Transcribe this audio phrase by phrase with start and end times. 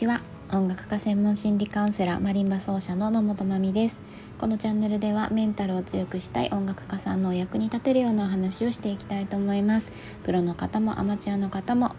[0.00, 0.22] ちは。
[0.50, 4.00] 音楽家専門心理カウンセラーマリンバ奏者の野本真美です。
[4.38, 9.92] このチャンネルではメンタルを強くしたい音楽家さんのお役に立てるようなお話をしていきたいと思います。
[10.22, 11.94] プロの方もアマチュアの方も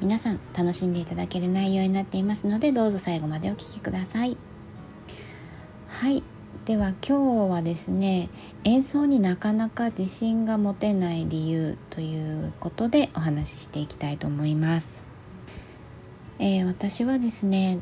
[0.00, 4.36] 皆さん楽しんでいただける内容になっていますのでどうぞ最後までお聴きください。
[5.86, 6.24] はい。
[6.64, 8.30] では今日はですね
[8.64, 15.07] 演奏になかなか自信が持てない理由ということでお話ししていきたいと思います。
[16.38, 17.80] えー、私はですね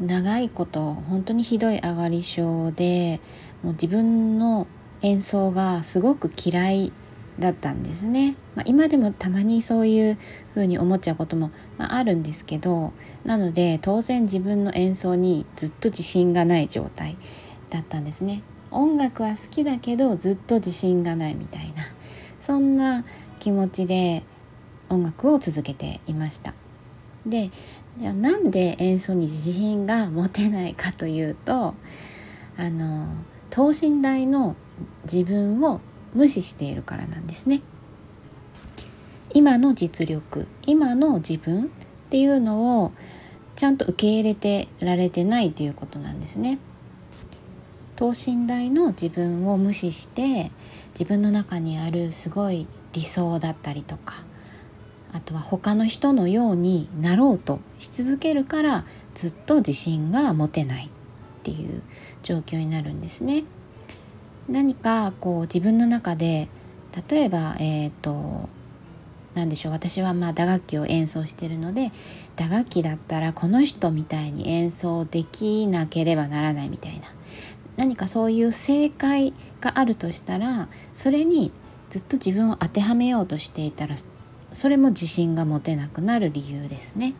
[0.00, 3.20] 長いこと本当にひどい上がり症で
[3.62, 4.66] もう自分の
[5.02, 6.92] 演奏がすごく嫌い
[7.38, 10.18] だったんですね、まあ、今でもたまにそういう
[10.54, 12.92] 風に思っちゃうことも、まあ、あるんですけど
[13.24, 17.16] なので当然自分の演奏にずっと自信がない状態
[17.70, 18.42] だったんですね。
[18.70, 21.84] 音楽は好きだけどずっと自信がないみたいな
[22.40, 23.04] そんな
[23.40, 24.24] 気持ちで
[24.90, 26.54] 音楽を続けていました。
[27.30, 27.50] で
[27.98, 31.74] じゃあなんで演奏に自信が持てないかというと
[32.56, 33.08] あの
[33.50, 34.56] 等身大の
[35.04, 35.80] 自分を
[36.14, 37.62] 無視しているからなんですね。
[39.34, 41.68] 今の実力今の自分っ
[42.10, 42.92] ていうのを
[43.56, 46.58] ちゃんと受け入れてられてないということなんですね。
[47.96, 50.52] 等身大の自分を無視して
[50.90, 54.22] 自分の中にあるすごい理想だったりとか
[55.12, 60.88] あとは他の人のようになろうとし続けるからずっと自信が持てないっ
[61.42, 61.82] ていう
[62.22, 63.44] 状況になるんですね。
[64.48, 66.48] 何かこう自分の中で
[67.08, 68.48] 例えばえっ、ー、と
[69.34, 71.92] 何でしょう私はまあ打楽器を演奏してるので
[72.36, 77.08] 打楽器だったらこの人みたいに演奏できなければならないみたいな
[77.76, 81.52] 何かそういう正解があるとしたらそれに
[81.90, 83.96] ずっと自分を当てはめようとしていたら
[84.52, 87.14] それも自信が持てなくなる理由ですね。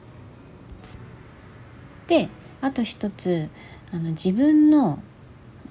[2.06, 2.28] で
[2.60, 3.50] あと一つ
[3.92, 5.02] あの自分の、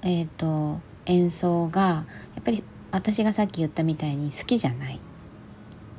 [0.02, 5.00] えーと、演奏がやっぱり私がさっき言ったみたいに好きじゃないっ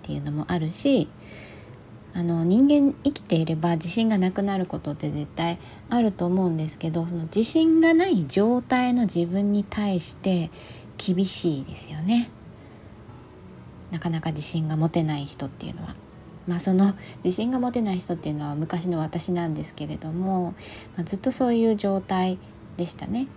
[0.04, 1.08] ていうのもあるし
[2.14, 5.60] あの人間生きていれば自信がなくなることって絶対
[5.90, 10.50] あると思うんですけどその自信がない状態の自分に対して
[10.98, 12.30] 厳しいですよね。
[13.92, 15.96] なかなか自信が持てない人っていうのは。
[16.48, 20.56] まあ、その自信が持てない人っていうのは昔の私なんですけれども、
[20.98, 22.40] まあ、ずっとそういう状態
[22.76, 23.28] でしたね。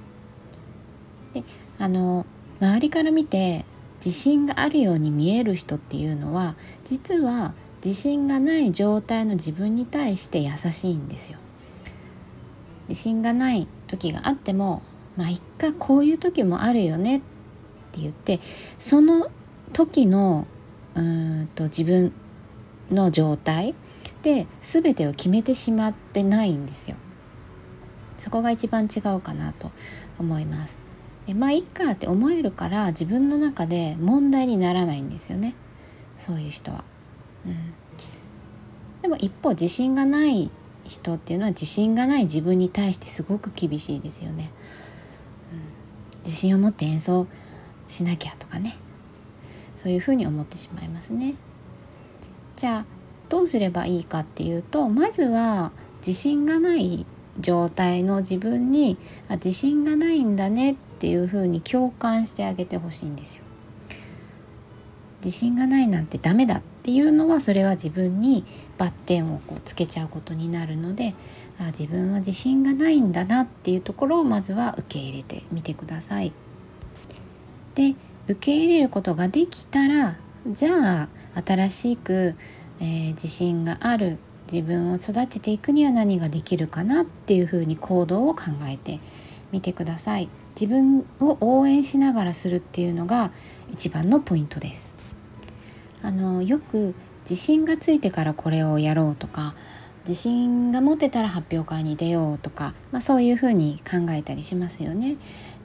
[1.34, 1.44] で
[1.78, 2.24] あの
[2.58, 3.66] 周りから見て
[4.04, 7.52] 自信があるように見える人っていうのは実は
[7.84, 11.38] 自信がない状態の自分に対して優しいんですよ。
[12.88, 14.82] 自信がない時があっても
[15.16, 17.20] まあ一回こういう時もあるよねっ
[17.92, 18.40] て言って
[18.78, 19.30] その
[19.72, 20.47] 時の
[20.94, 22.12] うんと自分
[22.91, 23.75] の状態
[24.22, 26.97] で全てを決めてしまってないんですよ。
[28.19, 29.72] そこが一番違うかなと
[30.19, 30.78] 思います。
[31.27, 35.55] でまあいっかって思えるから自分の中で問題にならないんですよね
[36.19, 36.84] そういう人は。
[37.47, 37.72] うん、
[39.03, 40.50] でも一方自信がない
[40.84, 44.50] 人っていうのは自信がない自分に対してすごく厳しいですよね。
[45.53, 47.27] うん、自信を持って演奏
[47.87, 48.77] しなきゃとかね
[49.82, 51.34] そういうふうに思ってしまいますね。
[52.54, 52.84] じゃあ
[53.28, 55.72] どうすればいいかっていうとまずは
[56.06, 57.04] 自信がない
[57.41, 58.97] 状態の自分に
[59.28, 63.44] あ自信がないんだねっていうふうに共感してあげてほしいんですよ。
[65.25, 68.44] 自信がないなんてダメだっていうのはそれは自分に
[68.78, 71.14] バッテンをこうつけちゃうことになるので
[71.59, 76.32] あ自分は自信がないんだなっていうところをまずは受け入れてみてください。
[77.75, 77.97] で
[78.28, 80.16] 受け入れることができたら
[80.47, 81.09] じゃあ
[81.44, 82.34] 新しく、
[82.81, 84.19] えー、自信がある
[84.50, 89.00] 自分を育てていくには何ができるかなっていうふうに行動を考えて
[89.50, 90.28] みてください。
[90.55, 93.32] 自分を応援しながらするっていうのが
[93.71, 94.93] 一番のポイントです。
[96.02, 99.55] あのよく自信がついてからこれをやろうとか
[100.06, 105.17] 自信が持てたら発表会に出ようとか、まあ、そういうふうに考えたりしますよね。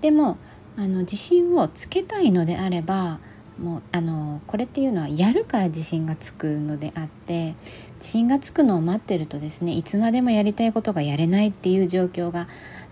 [0.02, 0.38] でも
[0.78, 3.20] あの自信をつけたいのであれば
[3.60, 7.56] もうあのこれっていうのはやるから自信がつくのであって
[7.96, 12.48] 自信がつくのを待ってるとですねいつまでもやりたいことがやれないっていう状況が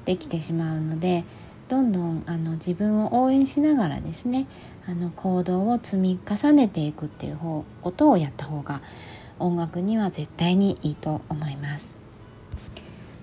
[0.06, 1.24] できてしまうので
[1.70, 4.48] どんどんあの自分を応援しながらですね
[4.88, 8.82] あの行動を積み重ねていくっていう方ことをやった方が
[9.38, 12.00] 音楽には絶対にいいと思います。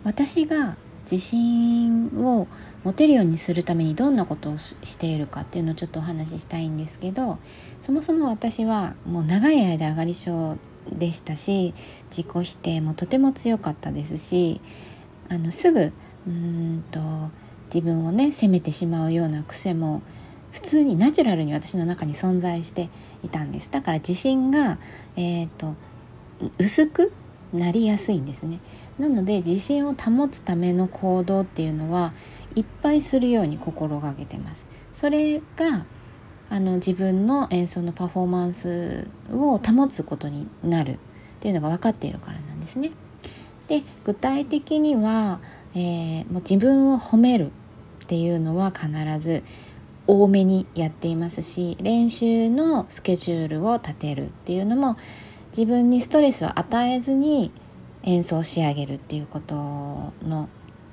[0.04, 0.76] 私が
[1.10, 2.48] 自信を
[2.84, 7.38] 持てるようにするためにどんなことをしているかっていうのをちょっとお話ししたいんですけど
[7.80, 10.56] そもそも私はもう長い間上がり症
[10.90, 11.74] でしたし
[12.10, 14.60] 自己否定もとても強かったですし
[15.28, 15.92] あのすぐ
[16.26, 17.00] うんと
[17.66, 20.02] 自分をね責めてしまうような癖も
[20.50, 22.90] 普通にナチュラルに私の中に存在して
[23.22, 23.70] いたんです。
[23.70, 24.78] だから自信が、
[25.16, 25.74] えーと、
[26.58, 27.12] 薄く
[27.54, 28.60] なりやすいんですね。
[28.98, 32.12] なので自信を保つための行動っていうのは
[32.54, 35.84] いっぱいするように心がけてますそれが
[36.50, 40.98] あの自分の演奏のパフォーマンスを保つことになるっ
[41.40, 42.92] ていうのが分かっているからなんですね。
[43.68, 45.40] で具体的には、
[45.74, 47.52] えー、もう自分を褒める
[48.04, 49.42] っていうのは必ず
[50.06, 54.96] 多めにやっていますし練習のスケジュールを立てるっていうのも
[55.56, 57.50] 自分にストレスを与えずに
[58.02, 60.48] 演奏を仕上げるっていうことの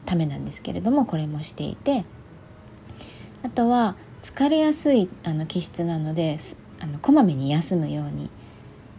[0.10, 2.04] ためなんですけれどもこれもしていて
[3.44, 6.40] あとは疲れやすいあの気質なので
[6.80, 8.32] あのこまめに休むように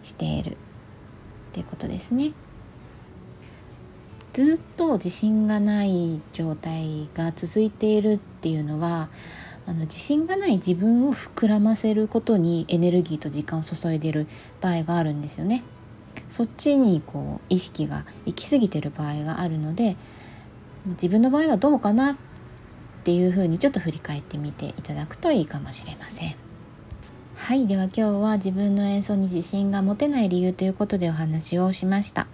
[0.05, 0.57] しているっ
[1.53, 2.33] ていうことですね。
[4.33, 9.09] ずっと自信がない状態が続いているっていうのは
[9.67, 14.29] あの自信がない自分を膨らませることにエネルギーと時間を注いでいる
[14.61, 15.65] 場合があるんですよね。
[16.29, 19.97] そっちにこう意識が行き過ぎてる場合があるので
[20.87, 22.17] 自分の場合はどうかなっ
[23.05, 26.35] ていうふうにちょっと振り返ってみていただくといいかもしれません。
[27.37, 32.27] はいでは今日は自分の演奏に自信が持てない理由ということでお話をしました。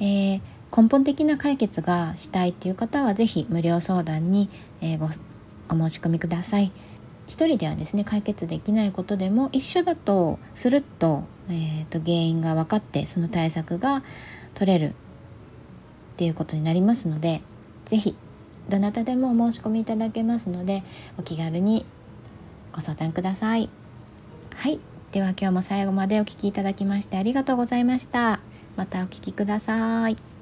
[0.00, 0.40] えー、
[0.76, 4.50] 根本的な解決がしたいっていう方は是非無料相談に、
[4.80, 6.72] えー、ごお申し込みください。
[7.26, 14.02] 一人ではですね解決できないことでも一緒だとスルッと,、えーと原因が分かってその対策が
[14.54, 14.92] 取れるっ
[16.16, 17.42] ていうことになりますので
[17.88, 18.14] 是非
[18.68, 20.82] どなたでもお申し込みいただけますので
[21.18, 21.86] お気軽に
[22.72, 23.70] ご相談ください。
[24.54, 24.78] はい。
[25.10, 28.40] では今日も最後までお聴きいただきましてありがとうございました。
[28.76, 30.37] またお聴きください。